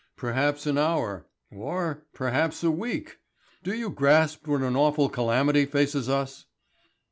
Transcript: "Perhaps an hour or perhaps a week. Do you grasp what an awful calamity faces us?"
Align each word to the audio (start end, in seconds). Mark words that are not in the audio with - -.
"Perhaps 0.15 0.65
an 0.65 0.79
hour 0.79 1.27
or 1.51 2.07
perhaps 2.11 2.63
a 2.63 2.71
week. 2.71 3.19
Do 3.61 3.71
you 3.71 3.91
grasp 3.91 4.47
what 4.47 4.63
an 4.63 4.75
awful 4.75 5.09
calamity 5.09 5.67
faces 5.67 6.09
us?" 6.09 6.45